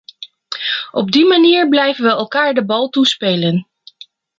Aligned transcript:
Op 0.91 1.11
die 1.11 1.25
manier 1.25 1.67
blijven 1.69 2.03
we 2.03 2.09
elkaar 2.09 2.53
de 2.53 2.65
bal 2.65 2.89
toespelen. 2.89 3.67